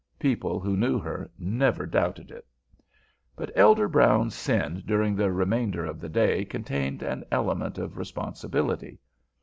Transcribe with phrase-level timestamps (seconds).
[0.17, 2.47] People who knew her never doubted it.
[3.35, 8.99] But Elder Brown's sin during the remainder of the day contained an element of responsibility.